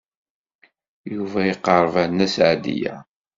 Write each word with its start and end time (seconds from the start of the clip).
Yuba 1.13 1.39
iqerreb 1.53 1.93
ar 2.01 2.07
Nna 2.09 2.27
Seɛdiya. 2.35 2.95